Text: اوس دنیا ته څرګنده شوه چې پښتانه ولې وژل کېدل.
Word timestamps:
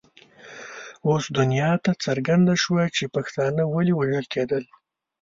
اوس 1.07 1.23
دنیا 1.37 1.71
ته 1.83 1.91
څرګنده 2.05 2.53
شوه 2.63 2.83
چې 2.95 3.13
پښتانه 3.15 3.61
ولې 3.73 3.93
وژل 3.99 4.25
کېدل. 4.33 4.63